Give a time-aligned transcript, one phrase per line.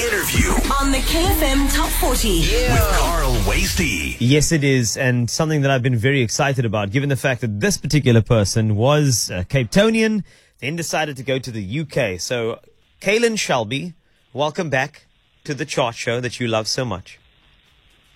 [0.00, 0.48] interview
[0.80, 2.40] on the KFM Top 40.
[2.40, 4.16] with Carl Wastie.
[4.18, 7.60] Yes, it is, and something that I've been very excited about, given the fact that
[7.60, 10.24] this particular person was uh, Cape Townian,
[10.60, 12.18] then decided to go to the UK.
[12.18, 12.60] So,
[13.02, 13.92] Cailyn Shelby,
[14.32, 15.06] welcome back
[15.44, 17.18] to the chart show that you love so much.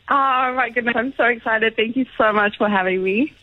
[0.08, 1.76] Oh my goodness, I'm so excited.
[1.76, 3.34] Thank you so much for having me.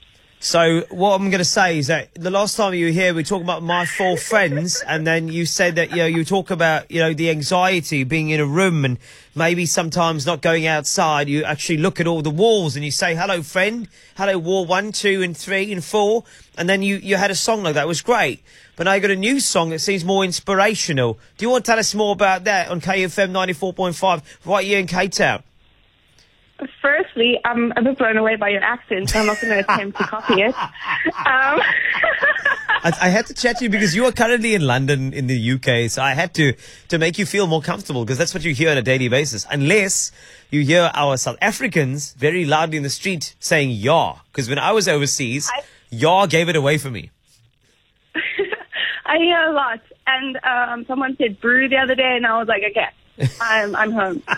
[0.43, 3.23] So, what I'm going to say is that the last time you were here, we
[3.23, 6.89] talked about my four friends, and then you said that you know you talk about
[6.89, 8.97] you know the anxiety being in a room and
[9.35, 11.29] maybe sometimes not going outside.
[11.29, 13.87] You actually look at all the walls and you say, "Hello, friend.
[14.17, 16.23] Hello, wall one, two, and three, and four.
[16.57, 17.83] And then you you had a song like that.
[17.83, 18.41] It was great.
[18.75, 21.19] But now you got a new song that seems more inspirational.
[21.37, 24.87] Do you want to tell us more about that on KFM 94.5 right here in
[24.87, 25.43] Cape Town?
[26.81, 29.97] Firstly, I'm a bit blown away by your accent, so I'm not going to attempt
[29.97, 30.53] to copy it.
[30.55, 30.61] Um,
[32.83, 35.51] I, I had to chat to you because you are currently in London in the
[35.53, 36.53] UK, so I had to
[36.89, 39.45] to make you feel more comfortable because that's what you hear on a daily basis.
[39.49, 40.11] Unless
[40.51, 44.71] you hear our South Africans very loudly in the street saying "yaw," because when I
[44.71, 47.09] was overseas, I- "yaw" gave it away for me.
[49.05, 52.47] I hear a lot, and um, someone said brew the other day, and I was
[52.47, 54.23] like, okay, I'm I'm home.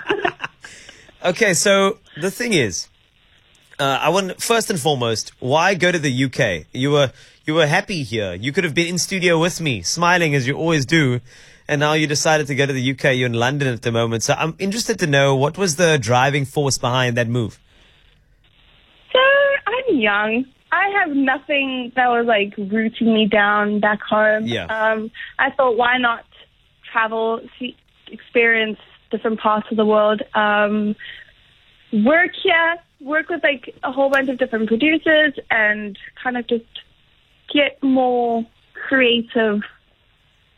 [1.26, 2.88] Okay, so the thing is,
[3.80, 6.68] uh, I want first and foremost, why go to the UK?
[6.74, 7.12] You were
[7.46, 8.34] you were happy here.
[8.34, 11.20] You could have been in studio with me, smiling as you always do,
[11.68, 13.16] and now you decided to go to the UK.
[13.16, 16.46] You're in London at the moment, so I'm interested to know what was the driving
[16.46, 17.60] force behind that move.
[19.12, 20.46] so I'm young.
[20.72, 24.48] I have nothing that was like rooting me down back home.
[24.48, 24.66] Yeah.
[24.66, 26.26] Um, I thought, why not
[26.92, 27.76] travel, see,
[28.12, 28.80] experience
[29.12, 30.96] different parts of the world, um,
[32.06, 36.66] work here, work with like a whole bunch of different producers, and kind of just
[37.54, 38.46] get more
[38.88, 39.62] creative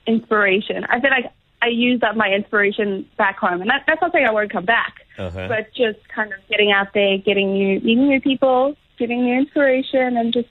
[0.08, 0.86] inspiration.
[0.86, 4.25] I feel like I used up my inspiration back home, and that, that's not saying
[4.27, 5.47] I won't come back, Uh-huh.
[5.47, 10.17] but just kind of getting out there, getting new, meeting new people, getting new inspiration,
[10.17, 10.47] and just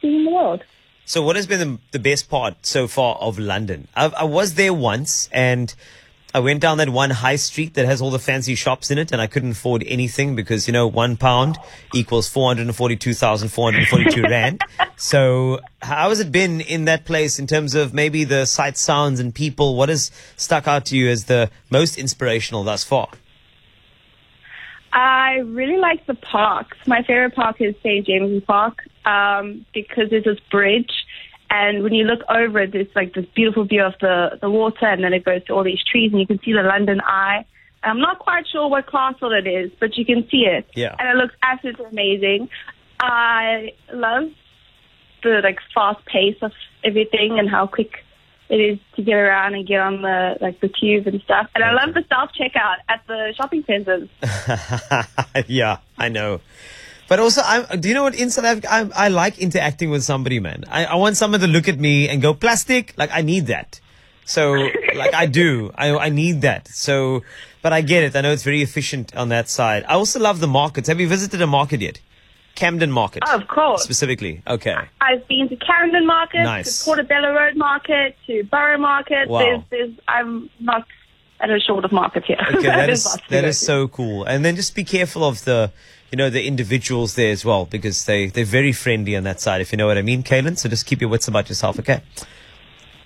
[0.00, 0.62] seeing the world.
[1.04, 3.86] So, what has been the, the best part so far of London?
[3.94, 5.72] I, I was there once, and
[6.36, 9.10] I went down that one high street that has all the fancy shops in it,
[9.10, 11.56] and I couldn't afford anything because you know one pound
[11.94, 14.60] equals four hundred and forty-two thousand four hundred forty-two rand.
[14.96, 19.18] So, how has it been in that place in terms of maybe the sight, sounds,
[19.18, 19.76] and people?
[19.76, 23.08] What has stuck out to you as the most inspirational thus far?
[24.92, 26.76] I really like the parks.
[26.86, 28.06] My favorite park is St.
[28.06, 30.92] James's Park um, because there's this bridge,
[31.58, 34.86] and when you look over it, there's like this beautiful view of the, the water,
[34.86, 37.44] and then it goes to all these trees, and you can see the London Eye.
[37.82, 40.94] I'm not quite sure what castle it is, but you can see it, Yeah.
[40.98, 42.48] and it looks absolutely amazing.
[43.00, 44.24] I love
[45.22, 46.52] the like fast pace of
[46.84, 47.92] everything and how quick
[48.48, 51.48] it is to get around and get on the like the tube and stuff.
[51.54, 54.08] And I love the self checkout at the shopping centers.
[55.48, 56.40] yeah, I know.
[57.08, 58.18] But also, I do you know what?
[58.18, 60.64] In South Africa, I, I like interacting with somebody, man.
[60.68, 62.94] I, I want someone to look at me and go, plastic?
[62.96, 63.80] Like, I need that.
[64.24, 64.52] So,
[64.96, 65.70] like, I do.
[65.76, 66.66] I, I need that.
[66.68, 67.22] So,
[67.62, 68.16] but I get it.
[68.16, 69.84] I know it's very efficient on that side.
[69.84, 70.88] I also love the markets.
[70.88, 72.00] Have you visited a market yet?
[72.56, 73.22] Camden Market.
[73.26, 73.82] Oh, of course.
[73.82, 74.42] Specifically.
[74.46, 74.74] Okay.
[75.00, 76.78] I've been to Camden Market, Nice.
[76.80, 79.28] to Portobello Road Market, to Borough Market.
[79.28, 79.40] Wow.
[79.40, 80.86] There's, there's, I'm not
[81.40, 82.38] at a short of market here.
[82.54, 84.24] Okay, that is that is so cool.
[84.24, 85.72] And then just be careful of the,
[86.10, 89.60] you know, the individuals there as well because they they're very friendly on that side.
[89.60, 90.58] If you know what I mean, Cailyn.
[90.58, 92.02] So just keep your wits about yourself, okay?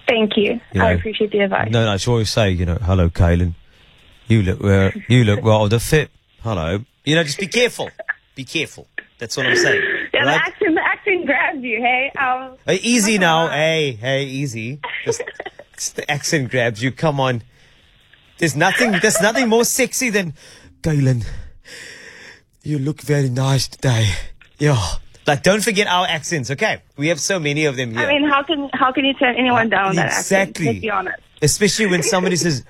[0.07, 0.61] Thank you.
[0.73, 1.71] You I appreciate the advice.
[1.71, 3.55] No, no, I should always say, you know, hello, Cailyn.
[4.27, 4.91] You look well.
[5.09, 6.11] You look rather fit.
[6.43, 6.85] Hello.
[7.05, 7.91] You know, just be careful.
[8.35, 8.87] Be careful.
[9.19, 9.83] That's what I'm saying.
[10.15, 10.41] yeah, the right?
[10.41, 11.79] accent, the accent grabs you.
[11.79, 13.49] Hey, um, Hey, easy now.
[13.49, 14.81] Hey, hey, easy.
[15.05, 15.23] Just
[15.97, 16.91] the accent grabs you.
[16.91, 17.43] Come on.
[18.41, 18.93] There's nothing.
[19.03, 20.33] There's nothing more sexy than
[20.81, 21.25] Galen.
[22.63, 24.15] You look very nice today.
[24.59, 24.83] Yeah.
[25.27, 26.81] Like, don't forget our accents, okay?
[26.97, 28.01] We have so many of them here.
[28.01, 30.57] I mean, how can how can you turn anyone down that accent?
[30.57, 30.81] Exactly.
[30.81, 31.19] Be honest.
[31.43, 32.65] Especially when somebody says,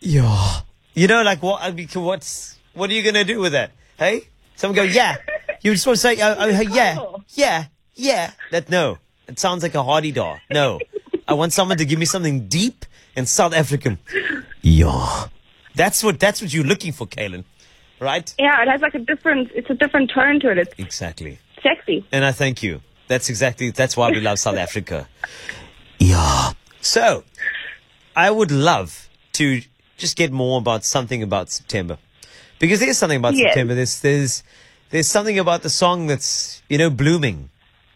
[0.00, 0.62] "Yeah,"
[0.94, 1.62] you know, like what?
[1.62, 3.70] I mean, what's what are you gonna do with that?
[3.98, 5.16] Hey, someone go, "Yeah,"
[5.62, 6.98] you just want to say, "Oh, oh yeah,
[7.34, 7.64] yeah,
[7.94, 10.40] yeah." That no, it sounds like a hardy dog.
[10.50, 10.80] No,
[11.28, 12.84] I want someone to give me something deep
[13.14, 13.98] and South African.
[14.68, 15.28] Yeah,
[15.74, 17.44] that's what that's what you're looking for, Cailyn,
[18.00, 18.34] right?
[18.38, 19.50] Yeah, it has like a different.
[19.54, 20.58] It's a different tone to it.
[20.58, 21.38] It's Exactly.
[21.62, 22.04] sexy.
[22.12, 22.80] And I thank you.
[23.08, 25.08] That's exactly that's why we love South Africa.
[25.98, 26.52] Yeah.
[26.80, 27.24] So,
[28.14, 29.62] I would love to
[29.96, 31.96] just get more about something about September,
[32.58, 33.48] because there's something about Yes.
[33.50, 33.74] September.
[33.74, 34.42] There's there's
[34.90, 37.48] there's something about the song that's you know blooming,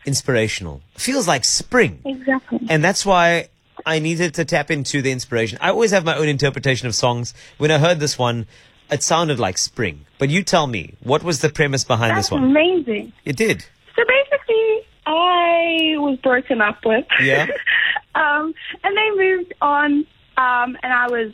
[0.06, 0.80] inspirational.
[0.96, 2.00] Feels like spring.
[2.06, 2.60] Exactly.
[2.70, 3.48] And that's why
[3.86, 5.58] I needed to tap into the inspiration.
[5.60, 7.34] I always have my own interpretation of songs.
[7.58, 8.46] When I heard this one,
[8.90, 10.06] it sounded like spring.
[10.18, 12.44] But you tell me, what was the premise behind That's this one?
[12.44, 13.12] amazing.
[13.24, 13.64] It did.
[13.96, 17.06] So basically, I was broken up with.
[17.20, 17.46] Yeah.
[18.14, 20.06] um, and they moved on,
[20.36, 21.32] um, and I was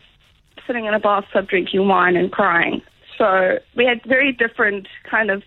[0.66, 2.82] sitting in a bathtub drinking wine and crying.
[3.16, 5.42] So we had very different kind of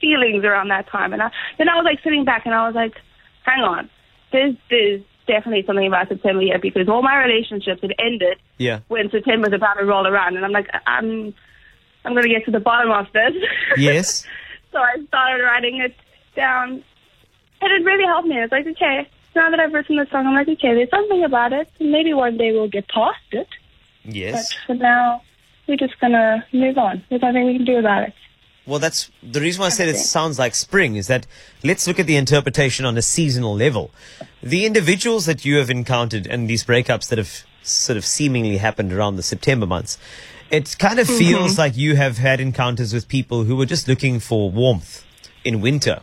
[0.00, 1.12] feelings around that time.
[1.12, 2.94] And I, then I was like sitting back and I was like,
[3.44, 3.88] hang on,
[4.32, 8.80] there's, there's definitely something about September here because all my relationships had ended Yeah.
[8.88, 10.36] when September's about to roll around.
[10.36, 11.32] And I'm like, I'm,
[12.04, 13.34] I'm going to get to the bottom of this.
[13.76, 14.26] Yes.
[14.72, 15.96] So I started writing it
[16.36, 16.84] down,
[17.60, 18.38] and it really helped me.
[18.38, 21.24] I was like, okay, now that I've written this song, I'm like, okay, there's something
[21.24, 21.68] about it.
[21.80, 23.48] Maybe one day we'll get past it,
[24.04, 24.54] Yes.
[24.54, 25.22] but for now,
[25.66, 27.02] we're just gonna move on.
[27.10, 28.14] There's nothing we can do about it.
[28.66, 31.26] Well, that's the reason why I said it sounds like spring is that
[31.64, 33.90] let's look at the interpretation on a seasonal level.
[34.42, 38.92] The individuals that you have encountered and these breakups that have sort of seemingly happened
[38.92, 39.98] around the September months,
[40.50, 41.18] it kind of mm-hmm.
[41.18, 45.04] feels like you have had encounters with people who were just looking for warmth
[45.44, 46.02] in winter.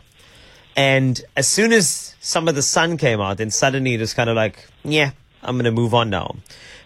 [0.76, 4.30] And as soon as some of the sun came out, then suddenly it was kind
[4.30, 5.10] of like, yeah,
[5.42, 6.36] I'm going to move on now.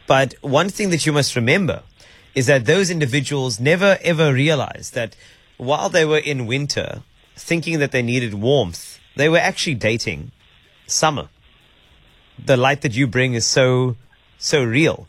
[0.06, 1.82] But one thing that you must remember
[2.34, 5.14] is that those individuals never ever realized that
[5.62, 7.02] while they were in winter,
[7.36, 10.32] thinking that they needed warmth, they were actually dating
[10.86, 11.28] summer.
[12.44, 13.96] The light that you bring is so,
[14.38, 15.06] so real.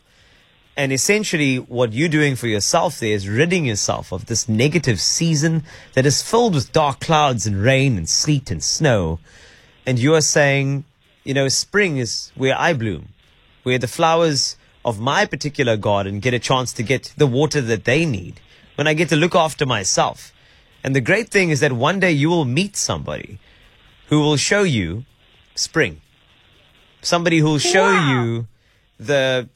[0.76, 5.64] And essentially, what you're doing for yourself there is ridding yourself of this negative season
[5.94, 9.18] that is filled with dark clouds and rain and sleet and snow.
[9.86, 10.84] And you are saying,
[11.24, 13.08] you know, spring is where I bloom,
[13.64, 17.84] where the flowers of my particular garden get a chance to get the water that
[17.84, 18.40] they need,
[18.76, 20.33] when I get to look after myself.
[20.84, 23.38] And the great thing is that one day you will meet somebody
[24.08, 25.04] who will show you
[25.54, 26.00] spring.
[27.00, 28.10] Somebody who will show Wow.
[28.10, 28.46] you
[28.98, 29.48] the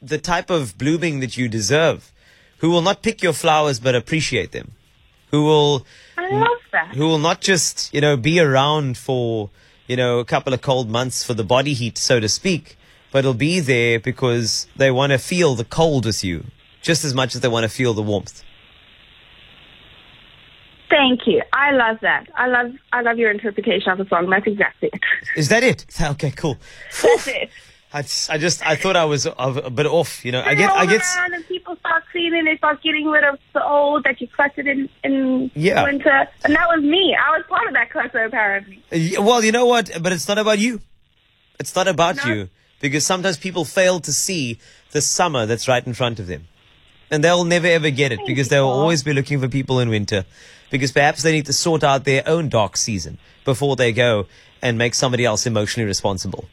[0.00, 2.12] the type of blooming that you deserve,
[2.58, 4.70] who will not pick your flowers but appreciate them,
[5.32, 5.84] who will
[6.16, 6.94] I love that.
[6.94, 9.50] who will not just you know be around for
[9.88, 12.76] you know a couple of cold months for the body heat, so to speak,
[13.12, 16.44] but will be there because they want to feel the cold with you
[16.82, 18.44] just as much as they want to feel the warmth.
[20.90, 21.42] Thank you.
[21.52, 22.28] I love that.
[22.34, 24.30] I love I love your interpretation of the song.
[24.30, 25.00] That's exactly it.
[25.36, 25.84] Is that it?
[26.00, 26.56] Okay, cool.
[27.02, 27.50] That's it.
[27.90, 30.22] I just, I just, I thought I was a, a bit off.
[30.22, 31.00] You know, I get, I get.
[31.32, 32.44] and people start cleaning.
[32.44, 35.84] They start getting rid of the old that you cluttered in in Yeah.
[35.84, 37.16] winter, and that was me.
[37.16, 38.82] I was part of that clutter apparently.
[38.92, 39.90] Uh, Well, you know what?
[40.02, 40.80] But it's not about you.
[41.58, 42.32] It's not about No.
[42.34, 42.48] you
[42.80, 44.58] because sometimes people fail to see
[44.92, 46.46] the summer that's right in front of them,
[47.10, 49.88] and they'll never ever get it because they will always be looking for people in
[49.88, 50.26] winter,
[50.70, 54.26] because perhaps they need to sort out their own dark season before they go
[54.62, 56.48] and make somebody else emotionally responsible.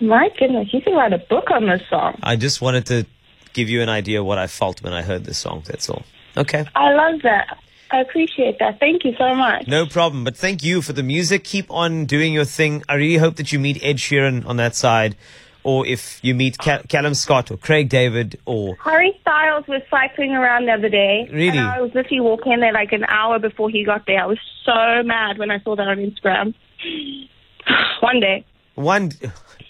[0.00, 2.18] My goodness, you can write a book on this song.
[2.22, 3.06] I just wanted to
[3.52, 5.64] give you an idea of what I felt when I heard this song.
[5.66, 6.04] That's all.
[6.36, 6.64] Okay.
[6.76, 7.58] I love that.
[7.90, 8.78] I appreciate that.
[8.78, 9.66] Thank you so much.
[9.66, 10.22] No problem.
[10.22, 11.42] But thank you for the music.
[11.42, 12.82] Keep on doing your thing.
[12.88, 15.16] I really hope that you meet Ed Sheeran on that side,
[15.64, 20.32] or if you meet Cal- Callum Scott or Craig David or Harry Styles was cycling
[20.32, 21.28] around the other day.
[21.32, 21.58] Really?
[21.58, 24.22] I was literally walking there like an hour before he got there.
[24.22, 26.54] I was so mad when I saw that on Instagram.
[28.00, 28.44] One day.
[28.76, 29.10] one,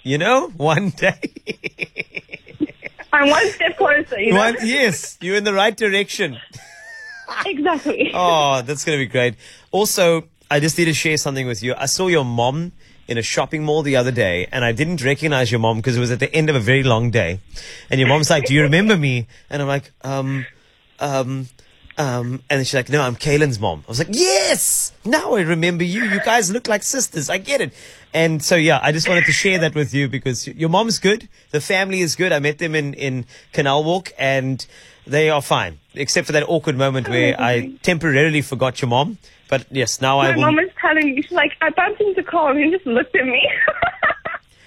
[0.02, 1.18] you know, one day.
[3.12, 4.38] I'm one step closer, you know?
[4.38, 6.38] one, yes, you're in the right direction.
[7.44, 8.10] Exactly.
[8.14, 9.34] Oh, that's going to be great.
[9.70, 11.74] Also, I just need to share something with you.
[11.76, 12.72] I saw your mom
[13.08, 16.00] in a shopping mall the other day, and I didn't recognize your mom because it
[16.00, 17.40] was at the end of a very long day.
[17.90, 20.46] And your mom's like, "Do you remember me?" And I'm like, "Um,
[21.00, 21.48] um."
[22.00, 23.82] Um, and she's like, no, I'm Cailyn's mom.
[23.84, 26.04] I was like, yes, now I remember you.
[26.04, 27.28] You guys look like sisters.
[27.28, 27.74] I get it.
[28.14, 31.28] And so, yeah, I just wanted to share that with you because your mom's good.
[31.50, 32.30] The family is good.
[32.30, 34.64] I met them in, in Canal Walk and
[35.08, 39.18] they are fine, except for that awkward moment where I temporarily forgot your mom.
[39.48, 42.50] But yes, now I My mom was telling me, she's like, I bumped into Cole
[42.50, 43.42] and he just looked at me.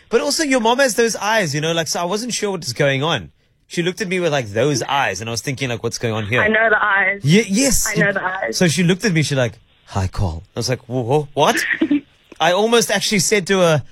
[0.09, 2.59] But also, your mom has those eyes, you know, like, so I wasn't sure what
[2.59, 3.31] was going on.
[3.67, 6.13] She looked at me with like those eyes and I was thinking like, what's going
[6.13, 6.41] on here?
[6.41, 7.21] I know the eyes.
[7.23, 7.87] Ye- yes.
[7.87, 8.57] I know the eyes.
[8.57, 9.23] So she looked at me.
[9.23, 9.53] She's like,
[9.85, 11.55] "Hi, call." I was like, whoa, whoa, "What?"
[12.41, 13.83] I almost actually said to her,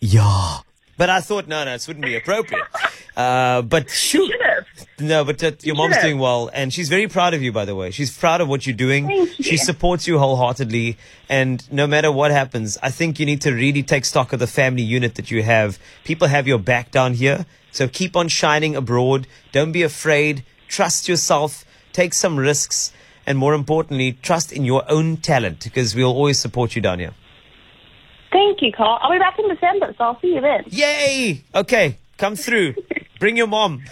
[0.00, 0.60] "Yeah,"
[0.96, 2.64] but I thought, no, no, this wouldn't be appropriate.
[3.14, 4.32] Uh, but shoot.
[4.98, 7.52] No, but uh, your mom's doing well, and she's very proud of you.
[7.52, 9.06] By the way, she's proud of what you're doing.
[9.06, 9.44] Thank you.
[9.44, 10.96] She supports you wholeheartedly,
[11.28, 14.46] and no matter what happens, I think you need to really take stock of the
[14.46, 15.78] family unit that you have.
[16.04, 19.26] People have your back down here, so keep on shining abroad.
[19.52, 20.44] Don't be afraid.
[20.68, 21.64] Trust yourself.
[21.92, 22.92] Take some risks,
[23.26, 27.12] and more importantly, trust in your own talent because we'll always support you down here.
[28.32, 28.98] Thank you, Carl.
[29.02, 30.64] I'll be back in December, so I'll see you then.
[30.68, 31.44] Yay!
[31.54, 32.74] Okay, come through.
[33.20, 33.82] Bring your mom.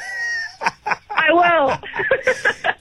[1.30, 1.78] I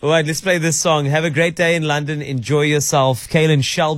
[0.01, 0.09] will.
[0.09, 1.05] Let's play this song.
[1.05, 2.21] Have a great day in London.
[2.21, 3.27] Enjoy yourself.
[3.27, 3.97] Cailyn Shelby.